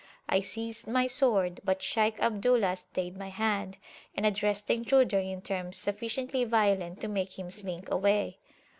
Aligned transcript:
I 0.27 0.39
seized 0.39 0.87
my 0.87 1.05
sword; 1.05 1.61
but 1.63 1.83
Shaykh 1.83 2.19
Abdullah 2.19 2.75
stayed 2.75 3.15
my 3.15 3.29
hand, 3.29 3.77
and 4.15 4.25
addressed 4.25 4.65
the 4.65 4.73
intruder 4.73 5.19
in 5.19 5.43
terms 5.43 5.77
sufficiently 5.77 6.43
violent 6.43 7.01
to 7.01 7.07
make 7.07 7.37
him 7.37 7.51
slink 7.51 7.87
away. 7.91 8.39